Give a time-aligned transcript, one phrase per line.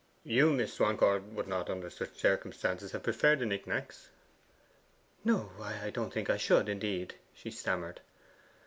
[0.23, 4.09] 'You, Miss Swancourt, would not, under such circumstances, have preferred the nicknacks?'
[5.23, 8.01] 'No, I don't think I should, indeed,' she stammered.